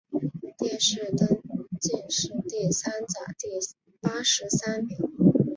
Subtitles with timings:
[0.57, 1.29] 殿试登
[1.79, 3.49] 进士第三甲第
[4.01, 4.97] 八十三名。